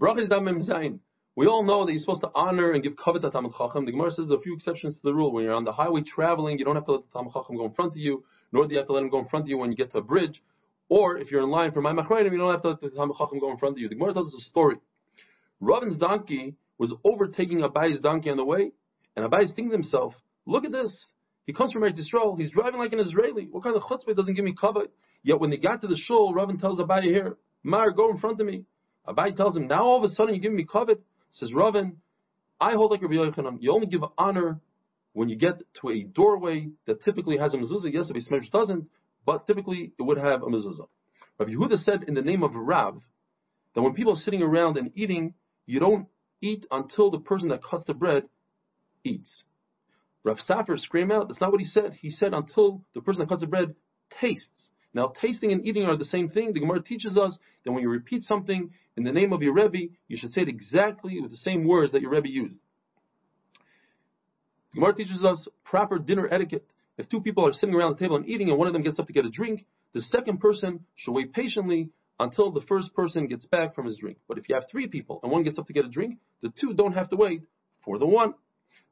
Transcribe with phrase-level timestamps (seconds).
[0.00, 0.98] Dam mem zayin.
[1.36, 3.84] We all know that you're supposed to honor and give kavod to Talmud Chacham.
[3.84, 5.32] The Gemara says there are a few exceptions to the rule.
[5.32, 7.66] When you're on the highway traveling, you don't have to let the Talmud Chacham go
[7.66, 9.48] in front of you, nor do you have to let him go in front of
[9.50, 10.42] you when you get to a bridge.
[10.88, 13.16] Or if you're in line for my machrayim, you don't have to let the Talmud
[13.18, 13.88] Chacham go in front of you.
[13.88, 14.76] The Gemara tells us a story.
[15.60, 18.72] Ravin's donkey was overtaking Abai's donkey on the way,
[19.16, 20.14] and Abai's thinking to himself,
[20.46, 21.06] look at this.
[21.46, 22.38] He comes from Eretz Yisrael.
[22.38, 23.48] He's driving like an Israeli.
[23.50, 24.86] What kind of chutzpah doesn't give me cover?
[25.22, 28.40] Yet when they got to the shul, Ravin tells Abai here, Mar, go in front
[28.40, 28.64] of me.
[29.06, 30.98] Abai tells him, now all of a sudden you're giving me kavod.
[31.30, 31.96] Says Ravin,
[32.60, 33.58] I hold like Rabbi Yochanan.
[33.60, 34.60] You only give honor
[35.12, 37.92] when you get to a doorway that typically has a mezuzah.
[37.92, 38.86] Yes, if a doesn't,
[39.24, 40.88] but typically it would have a mezuzah.
[41.38, 43.00] Rabbi Yehuda said in the name of Rav
[43.74, 45.34] that when people are sitting around and eating,
[45.66, 46.06] you don't
[46.40, 48.24] eat until the person that cuts the bread
[49.04, 49.44] eats.
[50.22, 51.94] Rav Safra screamed out, that's not what he said.
[52.00, 53.74] He said until the person that cuts the bread
[54.20, 54.68] tastes.
[54.92, 56.52] Now, tasting and eating are the same thing.
[56.52, 59.92] The Gemara teaches us that when you repeat something in the name of your Rebbe,
[60.08, 62.58] you should say it exactly with the same words that your Rebbe used.
[64.72, 66.66] The Gemara teaches us proper dinner etiquette.
[66.98, 68.98] If two people are sitting around the table and eating, and one of them gets
[68.98, 73.26] up to get a drink, the second person should wait patiently until the first person
[73.26, 74.18] gets back from his drink.
[74.28, 76.52] But if you have three people and one gets up to get a drink, the
[76.60, 77.42] two don't have to wait
[77.84, 78.34] for the one.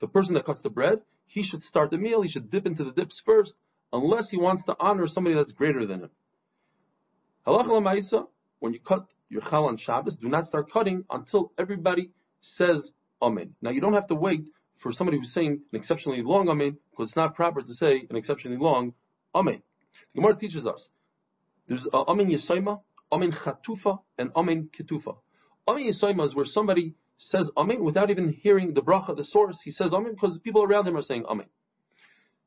[0.00, 2.84] The person that cuts the bread, he should start the meal, he should dip into
[2.84, 3.54] the dips first,
[3.92, 6.10] unless he wants to honor somebody that's greater than him.
[7.46, 8.26] Halacha
[8.60, 13.54] when you cut your chal on Shabbos, do not start cutting until everybody says Amen.
[13.60, 14.48] Now you don't have to wait
[14.82, 18.16] for somebody who's saying an exceptionally long Amen, because it's not proper to say an
[18.16, 18.94] exceptionally long
[19.34, 19.62] Amen.
[20.14, 20.88] The Gemara teaches us
[21.68, 22.80] there's Amen Yisayma,
[23.12, 25.16] Amen Chatufa, and Amen Ketufa.
[25.66, 29.60] Amen Yisayma is where somebody says Amen without even hearing the bracha, the source.
[29.64, 31.46] He says Amen because the people around him are saying Amen.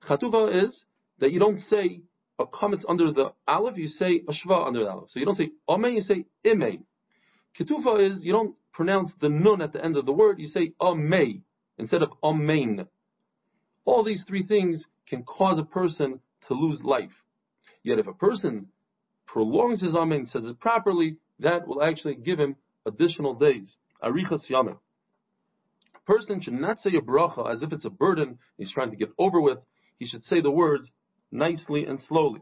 [0.08, 0.84] Chatufa is
[1.22, 2.02] that you don't say
[2.38, 5.10] a kamatz under the aleph, you say a shva under the aleph.
[5.10, 6.84] So you don't say amen, you say ime.
[7.58, 10.74] Ketufa is you don't pronounce the nun at the end of the word, you say
[10.82, 11.42] amay
[11.78, 12.88] instead of amen.
[13.86, 17.12] All these three things can cause a person to lose life.
[17.84, 18.68] Yet if a person
[19.26, 23.78] prolongs his amen, says it properly, that will actually give him additional days.
[24.04, 24.78] Arichas yamim.
[25.96, 28.96] A person should not say a bracha as if it's a burden he's trying to
[28.96, 29.60] get over with.
[30.00, 30.92] He should say the words
[31.32, 32.42] nicely and slowly.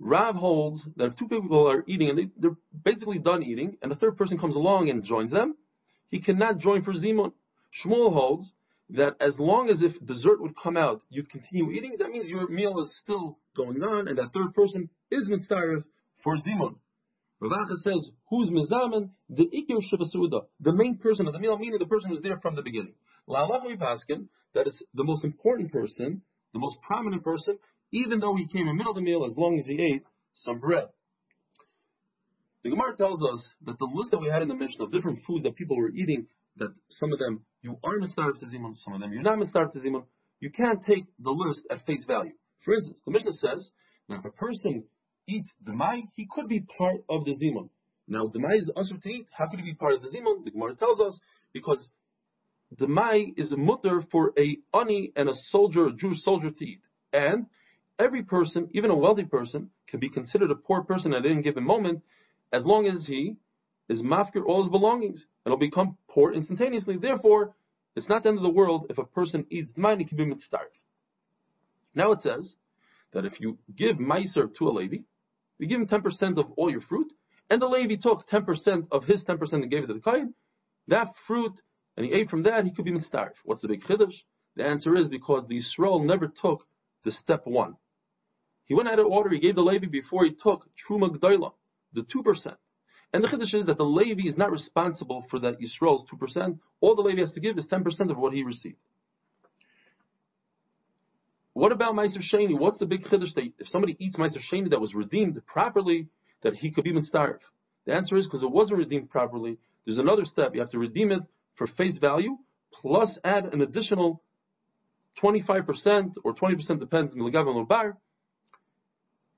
[0.00, 3.92] Rav holds that if two people are eating and they, are basically done eating, and
[3.92, 5.54] a third person comes along and joins them,
[6.08, 7.32] he cannot join for zimun.
[7.84, 8.50] Shmuel holds
[8.90, 12.48] that as long as if dessert would come out, you'd continue eating, that means your
[12.48, 15.84] meal is still going on, and that third person is mitzvah
[16.24, 16.76] for zimun.
[17.42, 19.10] Ravacha says, who's mizamen?
[19.28, 22.56] The ikir shivasuda, the main person of the meal, meaning the person who's there from
[22.56, 22.94] the beginning.
[23.28, 26.22] La'alach paskin, that is the most important person,
[26.52, 27.58] the most prominent person,
[27.92, 30.04] even though he came in the middle of the meal, as long as he ate
[30.34, 30.88] some bread.
[32.62, 35.20] The Gemara tells us that the list that we had in the Mishnah of different
[35.26, 38.94] foods that people were eating, that some of them you are mitzvah to zimun, some
[38.94, 40.04] of them you're not mitzvah to zimun,
[40.40, 42.32] you can't take the list at face value.
[42.64, 43.70] For instance, the Mishnah says
[44.08, 44.84] that if a person
[45.28, 47.70] eats demai, he could be part of the zimun.
[48.08, 49.26] Now, demai is assur to eat.
[49.32, 50.44] How could he be part of the zimun?
[50.44, 51.18] The Gemara tells us
[51.52, 51.86] because
[52.78, 56.64] the mai is a mutar for a ani and a soldier, a Jewish soldier to
[56.64, 56.80] eat.
[57.12, 57.46] And
[57.98, 61.64] every person, even a wealthy person, can be considered a poor person at any given
[61.64, 62.02] moment
[62.52, 63.36] as long as he
[63.88, 66.96] is mafkir all his belongings and will become poor instantaneously.
[66.96, 67.54] Therefore,
[67.96, 70.16] it's not the end of the world if a person eats mai and he can
[70.16, 70.58] be mitzvah.
[71.94, 72.54] Now it says
[73.12, 74.98] that if you give meiser to a Levi,
[75.58, 77.12] you give him 10% of all your fruit,
[77.50, 80.34] and the Levi took 10% of his 10% and gave it to the Kayan,
[80.86, 81.52] that fruit
[82.00, 83.32] and he ate from that, he could be mitzvah.
[83.44, 84.14] What's the big chiddush?
[84.56, 86.66] The answer is because the Yisrael never took
[87.04, 87.76] the step one.
[88.64, 91.52] He went out of order, he gave the Levi before he took Truma Gdoila,
[91.92, 92.56] the 2%.
[93.12, 96.58] And the chiddush is that the Levi is not responsible for that Yisrael's 2%.
[96.80, 98.78] All the Levi has to give is 10% of what he received.
[101.52, 102.58] What about Meiser Sheni?
[102.58, 106.08] What's the big chiddush that if somebody eats Meiser Sheni that was redeemed properly,
[106.44, 107.40] that he could even starve?
[107.84, 109.58] The answer is because it wasn't redeemed properly.
[109.84, 110.54] There's another step.
[110.54, 111.20] You have to redeem it
[111.60, 112.38] for face value,
[112.72, 114.22] plus add an additional
[115.22, 117.98] 25% or 20% depends on the bar.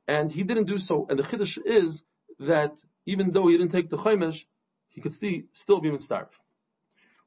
[0.07, 1.09] And he didn't do so.
[1.11, 2.01] And the chiddush is
[2.39, 2.75] that
[3.07, 4.37] even though he didn't take the chaymesh,
[4.91, 5.15] he could
[5.53, 6.29] still be mitzvah.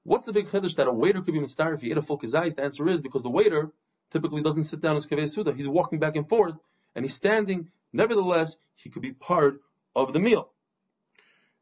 [0.03, 2.17] What's the big chiddush that a waiter could be mitzvah if he ate a full
[2.17, 2.55] kazayis?
[2.55, 3.73] The answer is because the waiter
[4.13, 5.51] typically doesn't sit down as kaveh suda.
[5.53, 6.53] He's walking back and forth
[6.95, 7.67] and he's standing.
[7.91, 9.55] Nevertheless, he could be part
[9.93, 10.51] of the meal.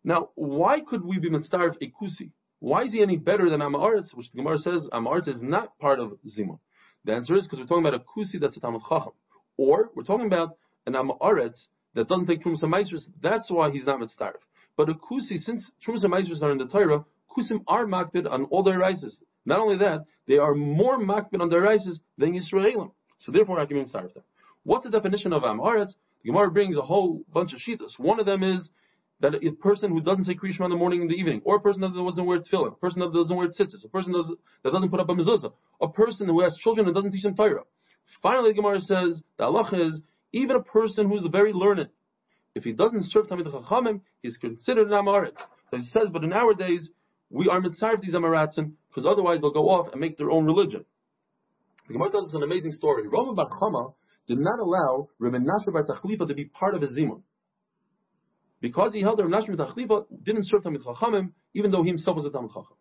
[0.04, 2.30] Now, why could we be mitzvah a kusi?
[2.64, 6.00] Why is he any better than Amaretz, which the Gemara says Amaretz is not part
[6.00, 6.60] of Zimun?
[7.04, 9.12] The answer is because we're talking about a Kusi that's a Talmud Chacham.
[9.58, 10.56] Or we're talking about
[10.88, 14.40] an Amaretz that doesn't take Trumas Maestris, that's why he's not Mitzdarif.
[14.78, 17.04] But a kusi, since Trumas and are in the Torah,
[17.38, 19.20] kusim are makbid on all their rises.
[19.46, 22.92] Not only that, they are more makbid on their rises than Yisraelim.
[23.18, 24.24] So therefore, I can be them.
[24.64, 25.96] What's the definition of Amaretz?
[26.24, 28.00] The Gemara brings a whole bunch of shitas.
[28.00, 28.70] One of them is
[29.24, 31.60] that a person who doesn't say Krishma in the morning and the evening, or a
[31.62, 34.90] person that doesn't wear tefillin, a person that doesn't wear tzitzis, a person that doesn't
[34.90, 37.64] put up a mezuzah, a person who has children and doesn't teach them Torah.
[38.22, 40.02] Finally, the Gemara says, the Allah is,
[40.34, 41.88] even a person who's very learned,
[42.54, 45.38] if he doesn't serve Tamid Chachamim, he's considered an Amaretz.
[45.72, 46.90] So he says, but in our days,
[47.30, 50.84] we are mitzvah these Amaratzim, because otherwise they'll go off and make their own religion.
[51.88, 53.08] The Gemara tells us an amazing story.
[53.08, 53.94] Rami Bar Chama
[54.28, 57.22] did not allow Rabbi Nasr Bar Tachlifa to be part of his zimun.
[58.64, 62.26] Because he held that Nasr Bar didn't serve Tamid Chachamim, even though he himself was
[62.26, 62.78] a Tamid Chacham.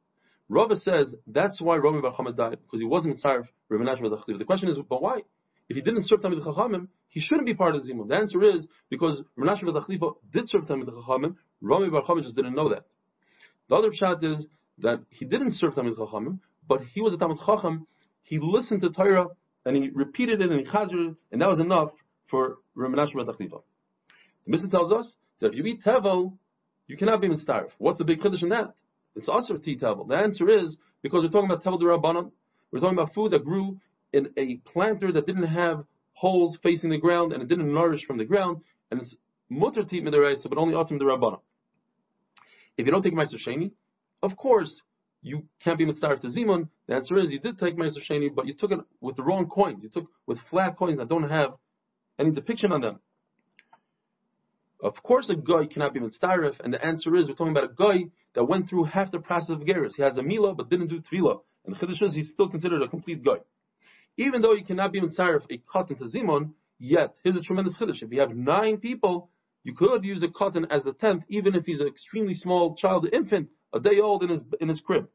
[0.48, 4.16] Rava says that's why Rami Bar Chama died, because he wasn't mitzvah Rabbi Nasr Bar
[4.16, 4.38] Tachlifa.
[4.38, 5.22] The question is, but why?
[5.68, 8.06] If he didn't serve Tamid Chachamim, he shouldn't be part of the zimun.
[8.08, 12.22] The answer is because Rabbi Nasr Bar Tachlifa did serve Tamid Chachamim, Rami Bar Chama
[12.22, 12.84] just didn't know that.
[13.68, 14.46] The other shot is
[14.78, 16.38] that he didn't serve Tamid Chachamim,
[16.68, 17.88] but he was a Tamid Chacham.
[18.22, 19.26] He listened to Torah
[19.66, 21.90] and he repeated it and he chazed it, and that was enough
[22.30, 23.62] for Rabbi Menashe Tachlifa.
[24.44, 26.38] The Mishnah tells us that if you eat tevel,
[26.86, 27.68] you cannot be mitzaref.
[27.78, 28.72] What's the big chiddush in that?
[29.14, 30.08] It's also tea tevel.
[30.08, 32.30] The answer is because we're talking about tevel derabbanan.
[32.70, 33.78] We're talking about food that grew
[34.12, 35.84] in a planter that didn't have
[36.14, 39.14] holes facing the ground and it didn't nourish from the ground, and it's
[39.50, 41.40] mutter tit midaraisa, but only assur derabbanan.
[42.78, 43.72] If you don't take Meiser Sheni,
[44.22, 44.80] of course
[45.22, 46.68] you can't be mitzvah to zimun.
[46.86, 49.48] The answer is you did take Meiser Sheni, but you took it with the wrong
[49.48, 49.82] coins.
[49.82, 51.54] You took with flat coins that don't have
[52.18, 53.00] any depiction on them.
[54.82, 57.74] Of course, a guy cannot be mitzvah, and the answer is we're talking about a
[57.74, 59.94] guy that went through half the process of Geras.
[59.96, 62.82] He has a mila but didn't do tevilah, and the chiddush is he's still considered
[62.82, 63.38] a complete guy.
[64.16, 68.02] Even though he cannot be mitzvah a katan to zimun, yet here's a tremendous chiddush.
[68.02, 69.30] If you have nine people,
[69.62, 73.06] you could use a katan as the tenth, even if he's an extremely small child,
[73.12, 75.08] infant, a day old in his in his crib.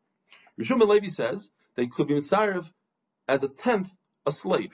[0.58, 2.64] Rishon ben Levi says they could be mitzarev
[3.28, 3.88] as a tenth
[4.26, 4.72] a slave.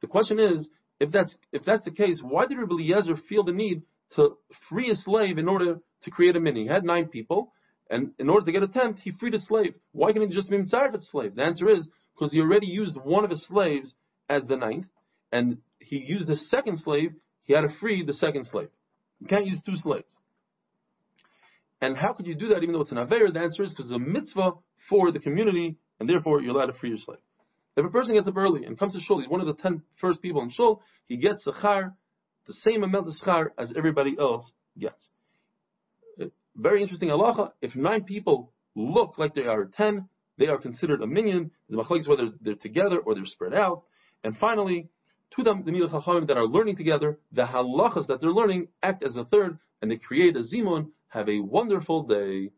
[0.00, 3.52] The question is, if that's if that's the case, why did Rabbi Eliezer feel the
[3.52, 3.82] need
[4.16, 4.36] to
[4.68, 6.62] free a slave in order to create a mini?
[6.62, 7.52] He had nine people,
[7.90, 9.74] and in order to get a tenth, he freed a slave.
[9.92, 11.34] Why can't he just be mitzarev a slave?
[11.34, 13.94] The answer is because he already used one of his slaves
[14.28, 14.86] as the ninth,
[15.32, 17.12] and he used the second slave.
[17.42, 18.68] He had to free the second slave.
[19.20, 20.18] You can't use two slaves.
[21.80, 23.30] And how could you do that even though it's an Aver?
[23.30, 24.52] The answer is because it's a mitzvah
[24.88, 27.18] for the community, and therefore you're allowed to free your slave.
[27.76, 29.82] If a person gets up early and comes to shul, he's one of the ten
[30.00, 31.92] first people in shul, he gets zachar,
[32.46, 35.08] the same amount of zachar as everybody else gets.
[36.20, 36.26] Uh,
[36.56, 37.52] very interesting halacha.
[37.62, 40.08] If nine people look like they are ten,
[40.38, 41.50] they are considered a minyan.
[41.68, 43.84] The machlokes whether they're together or they're spread out.
[44.22, 44.88] And finally,
[45.36, 49.04] to them, the Milach Chachamim that are learning together, the halachas that they're learning act
[49.04, 52.50] as the third, and they create a zimun have a wonderful day.